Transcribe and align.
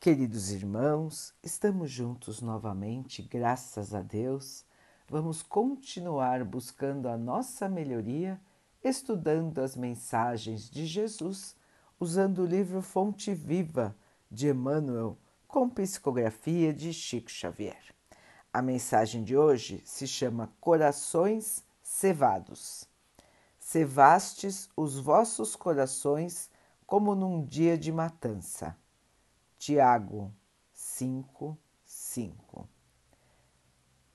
Queridos 0.00 0.50
irmãos, 0.50 1.34
estamos 1.42 1.90
juntos 1.90 2.40
novamente, 2.40 3.20
graças 3.20 3.92
a 3.92 4.00
Deus. 4.00 4.64
Vamos 5.06 5.42
continuar 5.42 6.42
buscando 6.42 7.06
a 7.06 7.18
nossa 7.18 7.68
melhoria, 7.68 8.40
estudando 8.82 9.58
as 9.58 9.76
mensagens 9.76 10.70
de 10.70 10.86
Jesus, 10.86 11.54
usando 12.00 12.38
o 12.38 12.46
livro 12.46 12.80
Fonte 12.80 13.34
Viva 13.34 13.94
de 14.30 14.48
Emmanuel, 14.48 15.18
com 15.46 15.68
psicografia 15.68 16.72
de 16.72 16.94
Chico 16.94 17.30
Xavier. 17.30 17.94
A 18.50 18.62
mensagem 18.62 19.22
de 19.22 19.36
hoje 19.36 19.82
se 19.84 20.06
chama 20.06 20.50
Corações 20.62 21.62
Cevados. 21.82 22.88
Cevastes 23.58 24.70
os 24.74 24.98
vossos 24.98 25.54
corações 25.54 26.48
como 26.86 27.14
num 27.14 27.44
dia 27.44 27.76
de 27.76 27.92
matança 27.92 28.74
Tiago 29.60 30.32
5, 30.72 31.54
5 31.84 32.66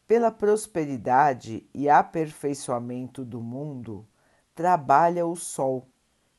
Pela 0.08 0.32
prosperidade 0.32 1.70
e 1.72 1.88
aperfeiçoamento 1.88 3.24
do 3.24 3.40
mundo, 3.40 4.08
trabalha 4.56 5.24
o 5.24 5.36
Sol, 5.36 5.88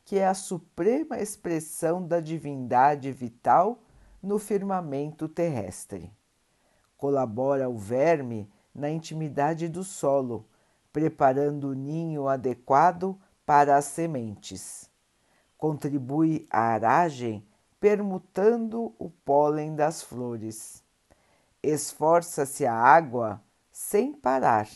que 0.05 0.19
é 0.19 0.27
a 0.27 0.35
suprema 0.35 1.21
expressão 1.21 2.05
da 2.05 2.19
divindade 2.19 3.13
vital 3.13 3.81
no 4.21 4.41
firmamento 4.41 5.29
terrestre. 5.29 6.13
Colabora 6.97 7.69
o 7.69 7.79
verme 7.79 8.51
na 8.75 8.91
intimidade 8.91 9.69
do 9.69 9.85
solo, 9.85 10.49
preparando 10.93 11.69
o 11.69 11.75
ninho 11.75 12.27
adequado 12.27 13.17
para 13.47 13.77
as 13.77 13.85
sementes. 13.85 14.91
Contribui 15.57 16.45
à 16.51 16.63
aragem 16.73 17.47
permutando 17.87 18.93
o 18.99 19.09
pólen 19.09 19.77
das 19.77 20.03
flores. 20.03 20.83
Esforça-se 21.63 22.67
a 22.67 22.75
água 22.75 23.41
sem 23.71 24.13
parar, 24.13 24.69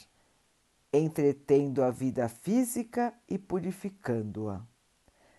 entretendo 0.92 1.82
a 1.82 1.90
vida 1.90 2.28
física 2.28 3.12
e 3.28 3.36
purificando-a. 3.36 4.60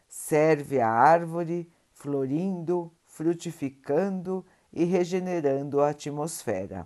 Serve 0.06 0.82
a 0.82 0.90
árvore 0.90 1.72
florindo, 1.94 2.92
frutificando 3.06 4.46
e 4.74 4.84
regenerando 4.84 5.80
a 5.80 5.92
atmosfera. 5.92 6.86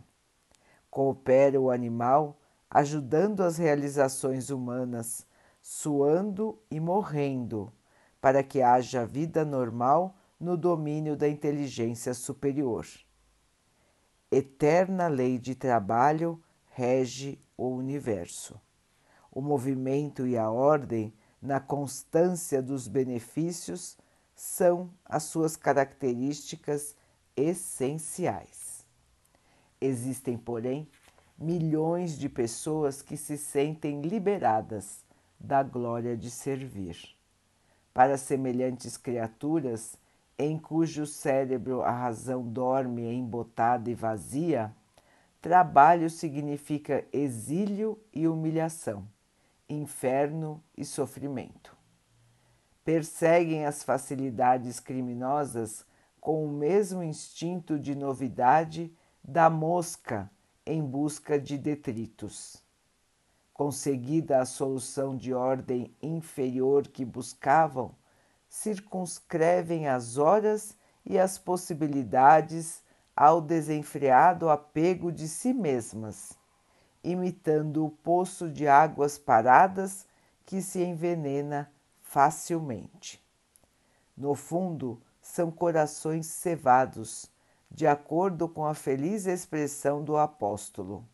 Coopera 0.92 1.60
o 1.60 1.72
animal, 1.72 2.38
ajudando 2.70 3.42
as 3.42 3.58
realizações 3.58 4.52
humanas, 4.52 5.26
suando 5.64 6.60
e 6.70 6.80
morrendo, 6.80 7.74
para 8.22 8.44
que 8.44 8.62
haja 8.62 9.04
vida 9.04 9.44
normal 9.44 10.16
no 10.46 10.56
domínio 10.56 11.18
da 11.18 11.28
inteligência 11.28 12.14
superior. 12.14 12.86
Eterna 14.32 15.08
lei 15.08 15.40
de 15.40 15.56
trabalho 15.56 16.40
rege 16.68 17.40
o 17.58 17.68
universo. 17.68 18.62
O 19.32 19.42
movimento 19.42 20.28
e 20.28 20.38
a 20.38 20.52
ordem 20.52 21.12
na 21.42 21.60
constância 21.60 22.62
dos 22.62 22.88
benefícios 22.88 23.98
são 24.36 24.92
as 25.04 25.24
suas 25.24 25.56
características 25.56 26.96
essenciais. 27.36 28.86
Existem, 29.82 30.38
porém, 30.38 30.88
milhões 31.36 32.20
de 32.20 32.30
pessoas 32.30 33.02
que 33.02 33.18
se 33.18 33.36
sentem 33.36 34.02
liberadas 34.02 35.04
da 35.40 35.64
glória 35.64 36.16
de 36.16 36.30
servir. 36.30 36.98
Para 37.92 38.16
semelhantes 38.16 38.96
criaturas, 38.96 39.98
em 40.38 40.58
cujo 40.58 41.06
cérebro 41.06 41.82
a 41.82 41.92
razão 41.92 42.44
dorme 42.44 43.12
embotada 43.12 43.90
e 43.90 43.94
vazia, 43.94 44.74
trabalho 45.42 46.10
significa 46.10 47.06
exílio 47.14 48.00
e 48.14 48.28
humilhação, 48.28 49.08
inferno 49.70 50.62
e 50.76 50.84
sofrimento. 50.84 51.76
Perseguem 52.84 53.66
as 53.66 53.84
facilidades 53.84 54.80
criminosas 54.80 55.86
com 56.20 56.46
o 56.46 56.52
mesmo 56.52 57.04
instinto 57.04 57.80
de 57.80 57.96
novidade 57.96 58.92
da 59.24 59.50
mosca 59.50 60.30
em 60.66 60.84
busca 60.84 61.40
de 61.40 61.58
detritos. 61.58 62.64
Conseguida 63.54 64.42
a 64.42 64.46
solução 64.46 65.16
de 65.16 65.34
ordem 65.34 65.96
inferior 66.02 66.88
que 66.88 67.06
buscavam, 67.06 67.96
circunscrevem 68.56 69.86
as 69.88 70.18
horas 70.18 70.78
e 71.06 71.20
as 71.20 71.38
possibilidades 71.38 72.82
ao 73.14 73.42
desenfreado 73.42 74.50
apego 74.50 75.12
de 75.12 75.28
si 75.28 75.54
mesmas, 75.54 76.38
imitando 77.04 77.86
o 77.86 77.90
poço 77.90 78.50
de 78.50 78.66
águas 78.66 79.18
paradas 79.18 80.08
que 80.46 80.62
se 80.62 80.82
envenena 80.82 81.70
facilmente. 82.02 83.22
No 84.16 84.34
fundo, 84.36 85.02
são 85.22 85.52
corações 85.52 86.26
cevados, 86.26 87.30
de 87.70 87.86
acordo 87.86 88.48
com 88.48 88.66
a 88.66 88.74
feliz 88.74 89.26
expressão 89.26 90.02
do 90.02 90.16
apóstolo. 90.16 91.06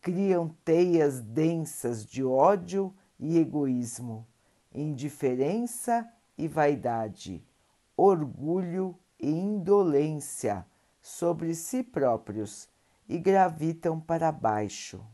Criam 0.00 0.48
teias 0.64 1.20
densas 1.20 2.04
de 2.04 2.24
ódio 2.24 2.94
e 3.20 3.38
egoísmo, 3.38 4.26
indiferença 4.74 6.10
e 6.36 6.48
vaidade, 6.48 7.44
orgulho 7.96 8.98
e 9.18 9.30
indolência 9.30 10.66
sobre 11.00 11.54
si 11.54 11.82
próprios 11.82 12.68
e 13.08 13.18
gravitam 13.18 14.00
para 14.00 14.32
baixo. 14.32 15.04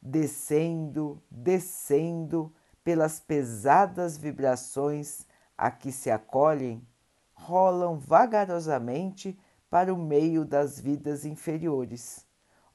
Descendo, 0.00 1.22
descendo 1.30 2.52
pelas 2.84 3.20
pesadas 3.20 4.16
vibrações 4.16 5.26
a 5.56 5.70
que 5.70 5.90
se 5.90 6.10
acolhem, 6.10 6.86
rolam 7.34 7.98
vagarosamente 7.98 9.38
para 9.68 9.92
o 9.92 9.96
meio 9.96 10.44
das 10.44 10.80
vidas 10.80 11.24
inferiores, 11.24 12.26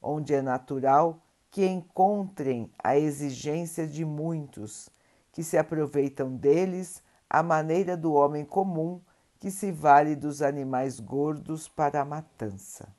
onde 0.01 0.33
é 0.33 0.41
natural 0.41 1.21
que 1.49 1.65
encontrem 1.65 2.71
a 2.83 2.97
exigência 2.97 3.87
de 3.87 4.03
muitos 4.03 4.89
que 5.31 5.43
se 5.43 5.57
aproveitam 5.57 6.35
deles 6.35 7.01
à 7.33 7.41
maneira 7.41 7.97
do 7.97 8.13
homem 8.13 8.45
comum 8.45 9.01
que 9.39 9.49
se 9.49 9.71
vale 9.71 10.15
dos 10.15 10.43
animais 10.43 10.99
gordos 10.99 11.67
para 11.67 11.99
a 11.99 12.05
matança. 12.05 12.95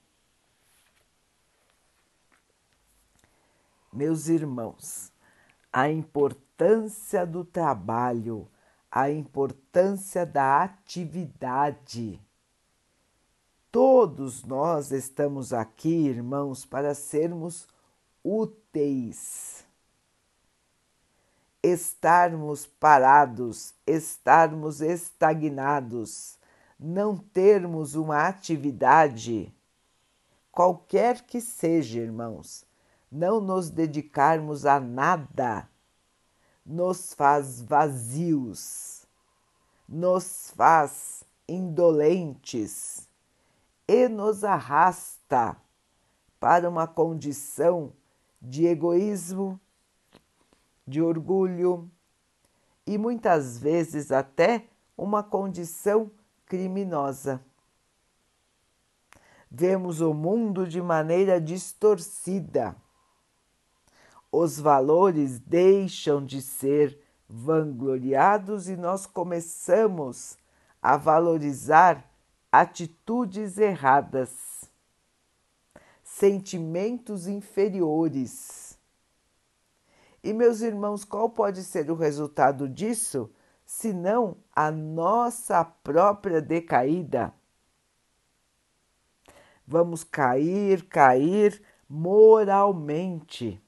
Meus 3.92 4.26
irmãos, 4.26 5.12
a 5.72 5.88
importância 5.88 7.24
do 7.24 7.44
trabalho, 7.44 8.50
a 8.90 9.08
importância 9.08 10.26
da 10.26 10.64
atividade. 10.64 12.20
Todos 13.70 14.42
nós 14.42 14.90
estamos 14.90 15.52
aqui, 15.52 16.08
irmãos, 16.08 16.66
para 16.66 16.92
sermos 16.92 17.68
úteis 18.24 19.64
estarmos 21.64 22.66
parados, 22.66 23.74
estarmos 23.86 24.82
estagnados, 24.82 26.38
não 26.78 27.16
termos 27.16 27.94
uma 27.94 28.28
atividade, 28.28 29.50
qualquer 30.52 31.22
que 31.22 31.40
seja, 31.40 32.00
irmãos, 32.00 32.66
não 33.10 33.40
nos 33.40 33.70
dedicarmos 33.70 34.66
a 34.66 34.78
nada, 34.78 35.66
nos 36.66 37.14
faz 37.14 37.62
vazios, 37.62 39.06
nos 39.88 40.52
faz 40.54 41.24
indolentes 41.48 43.08
e 43.88 44.06
nos 44.06 44.44
arrasta 44.44 45.56
para 46.38 46.68
uma 46.68 46.86
condição 46.86 47.90
de 48.40 48.66
egoísmo 48.66 49.58
de 50.86 51.00
orgulho 51.00 51.90
e 52.86 52.98
muitas 52.98 53.58
vezes 53.58 54.12
até 54.12 54.66
uma 54.96 55.22
condição 55.22 56.10
criminosa. 56.46 57.44
Vemos 59.50 60.00
o 60.00 60.12
mundo 60.12 60.66
de 60.66 60.82
maneira 60.82 61.40
distorcida. 61.40 62.76
Os 64.30 64.58
valores 64.58 65.38
deixam 65.38 66.24
de 66.24 66.42
ser 66.42 67.00
vangloriados 67.28 68.68
e 68.68 68.76
nós 68.76 69.06
começamos 69.06 70.36
a 70.82 70.96
valorizar 70.96 72.04
atitudes 72.50 73.58
erradas, 73.58 74.70
sentimentos 76.02 77.26
inferiores 77.26 78.63
e, 80.24 80.32
meus 80.32 80.60
irmãos, 80.60 81.04
qual 81.04 81.30
pode 81.30 81.62
ser 81.62 81.90
o 81.90 81.94
resultado 81.94 82.68
disso, 82.68 83.30
senão 83.64 84.36
a 84.54 84.70
nossa 84.70 85.64
própria 85.64 86.40
decaída? 86.40 87.32
vamos 89.66 90.04
cair, 90.04 90.84
cair 90.86 91.62
moralmente, 91.88 93.60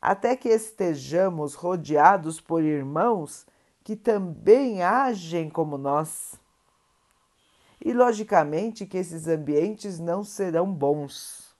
até 0.00 0.36
que 0.36 0.48
estejamos 0.48 1.54
rodeados 1.54 2.40
por 2.40 2.62
irmãos 2.62 3.46
que 3.84 3.96
também 3.96 4.82
agem 4.82 5.50
como 5.50 5.76
nós. 5.76 6.40
E 7.84 7.92
logicamente 7.92 8.86
que 8.86 8.96
esses 8.96 9.26
ambientes 9.26 9.98
não 9.98 10.22
serão 10.22 10.72
bons. 10.72 11.56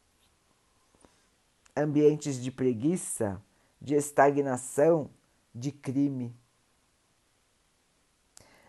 Ambientes 1.77 2.41
de 2.41 2.51
preguiça, 2.53 3.43
de 3.82 3.96
estagnação, 3.96 5.11
de 5.52 5.73
crime. 5.73 6.32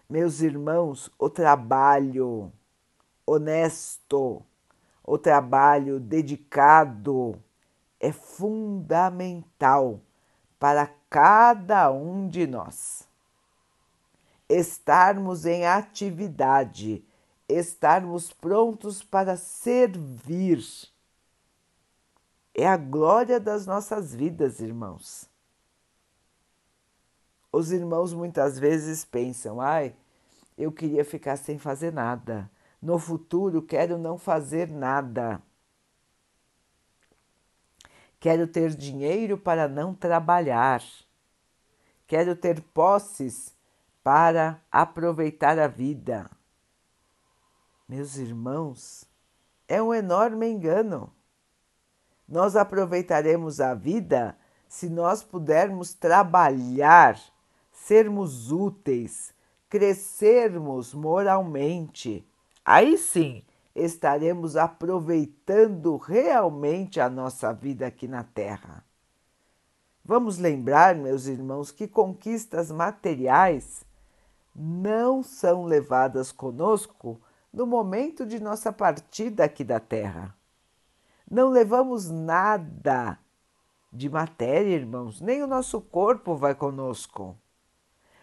Meus 0.09 0.41
irmãos, 0.41 1.11
o 1.19 1.29
trabalho 1.29 2.51
honesto, 3.23 4.43
o 5.03 5.17
trabalho 5.19 5.99
dedicado 5.99 7.39
é 7.99 8.11
fundamental 8.11 10.01
para 10.59 10.89
cada 11.11 11.91
um 11.91 12.27
de 12.27 12.47
nós. 12.47 13.07
Estarmos 14.49 15.45
em 15.45 15.67
atividade, 15.67 17.05
estarmos 17.47 18.33
prontos 18.33 19.03
para 19.03 19.37
servir. 19.37 20.59
É 22.55 22.67
a 22.67 22.77
glória 22.77 23.39
das 23.39 23.65
nossas 23.65 24.13
vidas, 24.13 24.59
irmãos. 24.59 25.27
Os 27.51 27.71
irmãos 27.71 28.13
muitas 28.13 28.59
vezes 28.59 29.03
pensam: 29.03 29.59
ai, 29.59 29.95
eu 30.57 30.71
queria 30.71 31.03
ficar 31.03 31.35
sem 31.37 31.57
fazer 31.57 31.91
nada. 31.91 32.49
No 32.81 32.99
futuro 32.99 33.61
quero 33.61 33.97
não 33.97 34.17
fazer 34.17 34.67
nada. 34.67 35.41
Quero 38.19 38.47
ter 38.47 38.75
dinheiro 38.75 39.37
para 39.37 39.67
não 39.67 39.93
trabalhar. 39.93 40.81
Quero 42.07 42.35
ter 42.35 42.61
posses 42.61 43.53
para 44.03 44.61
aproveitar 44.71 45.57
a 45.57 45.67
vida. 45.67 46.29
Meus 47.87 48.17
irmãos, 48.17 49.05
é 49.67 49.81
um 49.81 49.93
enorme 49.93 50.47
engano. 50.47 51.11
Nós 52.33 52.57
aproveitaremos 52.57 53.61
a 53.61 53.73
vida 53.73 54.35
se 54.67 54.89
nós 54.89 55.23
pudermos 55.23 55.93
trabalhar, 55.93 57.17
sermos 57.71 58.51
úteis, 58.51 59.33
crescermos 59.69 60.93
moralmente 60.93 62.25
Aí 62.65 62.97
sim 62.97 63.43
estaremos 63.75 64.55
aproveitando 64.55 65.97
realmente 65.97 67.01
a 67.01 67.09
nossa 67.09 67.51
vida 67.51 67.87
aqui 67.87 68.07
na 68.07 68.23
Terra. 68.23 68.83
Vamos 70.05 70.37
lembrar, 70.37 70.95
meus 70.95 71.25
irmãos, 71.25 71.71
que 71.71 71.87
conquistas 71.87 72.71
materiais 72.71 73.83
não 74.55 75.23
são 75.23 75.65
levadas 75.65 76.31
conosco 76.31 77.19
no 77.51 77.65
momento 77.65 78.25
de 78.25 78.39
nossa 78.39 78.71
partida 78.71 79.43
aqui 79.43 79.63
da 79.63 79.79
Terra. 79.79 80.33
Não 81.29 81.49
levamos 81.49 82.09
nada 82.09 83.17
de 83.91 84.09
matéria, 84.09 84.75
irmãos, 84.75 85.21
nem 85.21 85.43
o 85.43 85.47
nosso 85.47 85.79
corpo 85.79 86.35
vai 86.35 86.55
conosco, 86.55 87.37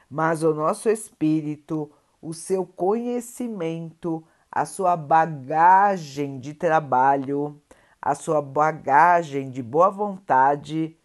mas 0.08 0.42
o 0.42 0.52
nosso 0.52 0.88
espírito, 0.88 1.90
o 2.20 2.34
seu 2.34 2.66
conhecimento, 2.66 4.24
a 4.50 4.66
sua 4.66 4.96
bagagem 4.96 6.40
de 6.40 6.52
trabalho, 6.52 7.60
a 8.02 8.14
sua 8.14 8.42
bagagem 8.42 9.50
de 9.50 9.62
boa 9.62 9.90
vontade 9.90 10.96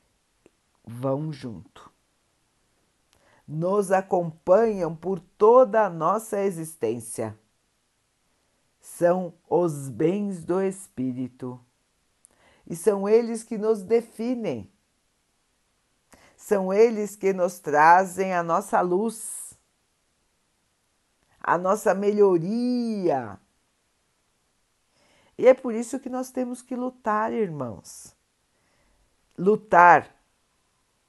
vão 0.84 1.32
junto. 1.32 1.92
Nos 3.48 3.92
acompanham 3.92 4.96
por 4.96 5.20
toda 5.20 5.86
a 5.86 5.90
nossa 5.90 6.42
existência. 6.42 7.38
São 8.80 9.34
os 9.48 9.90
bens 9.90 10.44
do 10.44 10.60
Espírito 10.62 11.60
e 12.68 12.76
são 12.76 13.08
eles 13.08 13.44
que 13.44 13.58
nos 13.58 13.84
definem. 13.84 14.72
São 16.36 16.74
eles 16.74 17.16
que 17.16 17.34
nos 17.34 17.60
trazem 17.60 18.34
a 18.34 18.44
nossa 18.44 18.82
luz 18.82 19.46
a 21.48 21.60
nossa 21.60 21.94
melhoria. 21.94 23.40
E 25.38 25.48
é 25.48 25.54
por 25.54 25.76
isso 25.76 26.00
que 26.00 26.10
nós 26.10 26.32
temos 26.32 26.64
que 26.64 26.76
lutar, 26.76 27.32
irmãos. 27.32 28.16
Lutar 29.38 30.16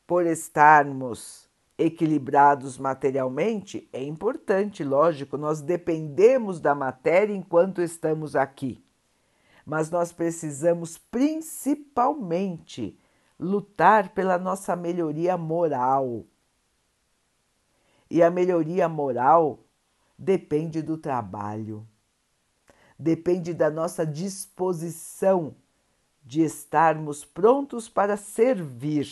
por 0.07 0.27
estarmos 0.27 1.49
equilibrados 1.79 2.77
materialmente 2.77 3.89
é 3.93 4.03
importante, 4.03 4.85
lógico, 4.85 5.39
nós 5.39 5.63
dependemos 5.63 6.61
da 6.61 6.75
matéria 6.75 7.35
enquanto 7.35 7.81
estamos 7.81 8.37
aqui. 8.37 8.85
Mas 9.67 9.91
nós 9.91 10.13
precisamos 10.13 10.97
principalmente 10.97 12.97
lutar 13.39 14.11
pela 14.11 14.39
nossa 14.39 14.77
melhoria 14.77 15.37
moral. 15.37 16.25
E 18.09 18.23
a 18.23 18.31
melhoria 18.31 18.89
moral 18.89 19.59
depende 20.17 20.81
do 20.81 20.97
trabalho, 20.97 21.87
depende 22.99 23.53
da 23.53 23.69
nossa 23.69 24.07
disposição 24.07 25.55
de 26.25 26.43
estarmos 26.43 27.25
prontos 27.25 27.89
para 27.89 28.17
servir, 28.17 29.07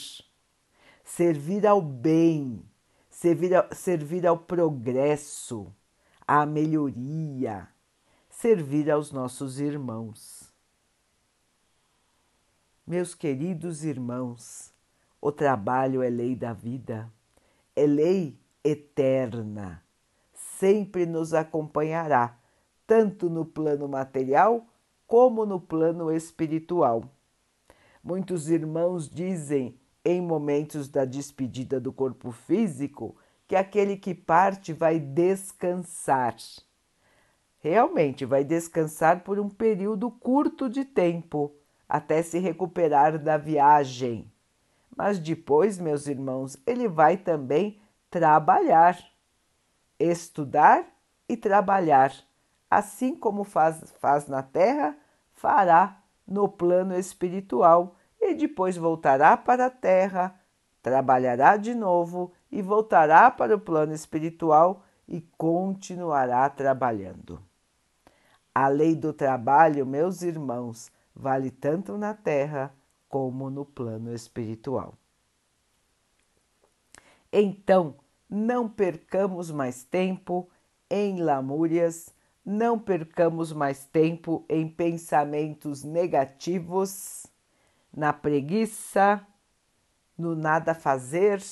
servir 1.05 1.67
ao 1.67 1.83
bem, 1.83 2.63
servir 3.11 3.55
ao, 3.55 3.69
servir 3.73 4.27
ao 4.27 4.39
progresso, 4.39 5.73
à 6.27 6.47
melhoria, 6.47 7.69
servir 8.31 8.91
aos 8.91 9.13
nossos 9.13 9.61
irmãos. 9.61 10.34
Meus 12.87 13.15
queridos 13.15 13.85
irmãos, 13.85 14.73
o 15.21 15.33
trabalho 15.33 16.03
é 16.03 16.11
lei 16.11 16.37
da 16.37 16.53
vida, 16.53 17.11
é 17.75 17.87
lei 17.87 18.39
eterna 18.63 19.85
sempre 20.65 21.05
nos 21.05 21.35
acompanhará, 21.35 22.39
tanto 22.87 23.29
no 23.29 23.45
plano 23.45 23.89
material 23.89 24.67
como 25.07 25.45
no 25.45 25.61
plano 25.61 26.11
espiritual. 26.11 27.05
Muitos 28.03 28.49
irmãos 28.49 29.09
dizem, 29.09 29.79
em 30.05 30.21
momentos 30.21 30.89
da 30.89 31.05
despedida 31.05 31.81
do 31.81 31.93
corpo 31.93 32.31
físico, 32.31 33.17
que 33.47 33.57
aquele 33.57 33.97
que 33.97 34.15
parte 34.15 34.73
vai 34.73 34.99
descansar. 34.99 36.37
Realmente 37.59 38.25
vai 38.25 38.45
descansar 38.45 39.23
por 39.23 39.39
um 39.39 39.49
período 39.49 40.11
curto 40.11 40.69
de 40.69 40.85
tempo, 40.85 41.53
até 41.89 42.23
se 42.23 42.39
recuperar 42.39 43.19
da 43.19 43.37
viagem. 43.37 44.31
Mas 44.97 45.19
depois, 45.19 45.79
meus 45.79 46.07
irmãos, 46.07 46.57
ele 46.67 46.89
vai 46.89 47.17
também 47.17 47.81
trabalhar 48.11 48.99
estudar 49.99 50.87
e 51.29 51.37
trabalhar, 51.37 52.13
assim 52.71 53.15
como 53.15 53.45
faz, 53.45 53.93
faz 53.99 54.27
na 54.27 54.43
terra, 54.43 54.97
fará 55.33 56.03
no 56.27 56.49
plano 56.49 56.97
espiritual 56.97 57.97
e 58.21 58.35
depois 58.35 58.77
voltará 58.77 59.37
para 59.37 59.67
a 59.67 59.71
terra, 59.71 60.39
trabalhará 60.83 61.57
de 61.57 61.75
novo 61.75 62.33
e 62.51 62.63
voltará 62.63 63.31
para 63.31 63.57
o 63.57 63.61
plano 63.61 63.93
espiritual 63.93 64.83
e 65.07 65.21
continuará 65.37 66.49
trabalhando. 66.49 67.43
A 68.55 68.69
lei 68.69 68.95
do 68.95 69.13
trabalho, 69.13 69.85
meus 69.85 70.23
irmãos, 70.23 70.91
vale 71.15 71.51
tanto 71.51 71.97
na 71.97 72.15
terra 72.15 72.75
como 73.09 73.49
no 73.51 73.65
plano 73.65 74.13
espiritual. 74.13 74.95
Então, 77.33 77.97
não 78.29 78.69
percamos 78.69 79.51
mais 79.51 79.85
tempo 79.85 80.49
em 80.91 81.21
lamúrias, 81.21 82.15
não 82.45 82.79
percamos 82.79 83.53
mais 83.53 83.85
tempo 83.87 84.45
em 84.49 84.69
pensamentos 84.69 85.83
negativos, 85.83 87.27
na 87.93 88.13
preguiça, 88.13 89.25
no 90.17 90.35
nada 90.35 90.75
fazer. 90.75 91.43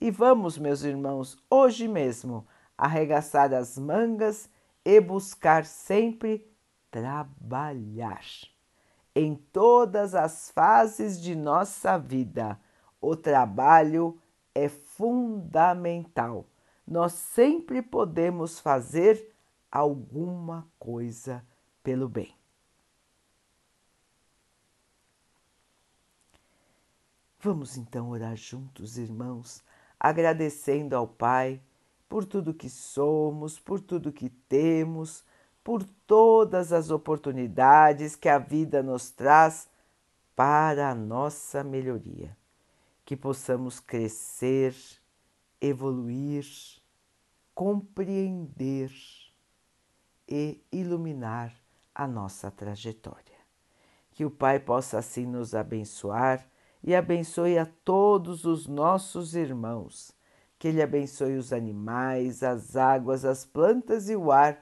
E 0.00 0.10
vamos, 0.10 0.58
meus 0.58 0.82
irmãos, 0.82 1.36
hoje 1.50 1.86
mesmo 1.86 2.46
arregaçar 2.76 3.52
as 3.52 3.78
mangas 3.78 4.48
e 4.84 5.00
buscar 5.00 5.64
sempre 5.64 6.50
trabalhar 6.90 8.22
em 9.14 9.34
todas 9.34 10.14
as 10.14 10.50
fases 10.50 11.20
de 11.20 11.34
nossa 11.34 11.98
vida. 11.98 12.58
O 13.00 13.14
trabalho 13.14 14.18
é 14.54 14.68
fundamental. 14.68 16.46
Nós 16.86 17.12
sempre 17.12 17.82
podemos 17.82 18.58
fazer 18.58 19.34
alguma 19.70 20.66
coisa 20.78 21.44
pelo 21.82 22.08
bem. 22.08 22.34
Vamos 27.40 27.76
então 27.76 28.10
orar 28.10 28.36
juntos, 28.36 28.96
irmãos, 28.98 29.64
agradecendo 29.98 30.94
ao 30.94 31.08
Pai 31.08 31.60
por 32.08 32.24
tudo 32.24 32.54
que 32.54 32.70
somos, 32.70 33.58
por 33.58 33.80
tudo 33.80 34.12
que 34.12 34.28
temos 34.28 35.24
por 35.62 35.84
todas 36.06 36.72
as 36.72 36.90
oportunidades 36.90 38.16
que 38.16 38.28
a 38.28 38.38
vida 38.38 38.82
nos 38.82 39.10
traz 39.10 39.68
para 40.34 40.90
a 40.90 40.94
nossa 40.94 41.62
melhoria. 41.62 42.36
Que 43.04 43.16
possamos 43.16 43.78
crescer, 43.78 44.74
evoluir, 45.60 46.46
compreender 47.54 48.90
e 50.28 50.60
iluminar 50.72 51.52
a 51.94 52.06
nossa 52.06 52.50
trajetória. 52.50 53.40
Que 54.12 54.24
o 54.24 54.30
Pai 54.30 54.58
possa 54.58 54.98
assim 54.98 55.26
nos 55.26 55.54
abençoar 55.54 56.46
e 56.82 56.94
abençoe 56.94 57.58
a 57.58 57.66
todos 57.66 58.44
os 58.44 58.66
nossos 58.66 59.34
irmãos. 59.34 60.12
Que 60.58 60.68
Ele 60.68 60.82
abençoe 60.82 61.36
os 61.36 61.52
animais, 61.52 62.42
as 62.42 62.76
águas, 62.76 63.24
as 63.24 63.44
plantas 63.44 64.08
e 64.08 64.16
o 64.16 64.30
ar 64.30 64.61